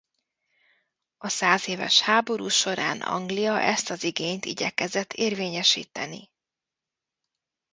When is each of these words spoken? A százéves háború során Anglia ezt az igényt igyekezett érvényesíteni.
A 1.17 1.27
százéves 1.29 2.01
háború 2.01 2.47
során 2.47 3.01
Anglia 3.01 3.59
ezt 3.61 3.89
az 3.89 4.03
igényt 4.03 4.45
igyekezett 4.45 5.13
érvényesíteni. 5.13 6.29